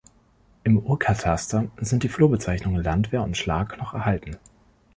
[0.63, 4.37] Im Urkataster sind die Flurbezeichnungen "Landwehr" und "Schlag" noch erhalten.